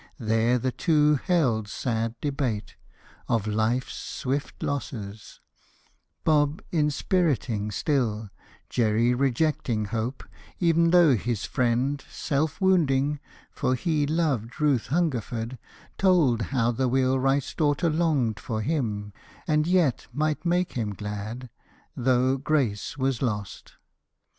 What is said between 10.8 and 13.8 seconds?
though his friend, Self wounding (for